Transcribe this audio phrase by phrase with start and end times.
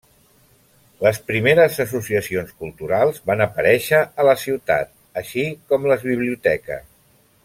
[1.07, 4.93] Les primeres associacions culturals van aparèixer a la ciutat,
[5.25, 6.83] així com les biblioteques.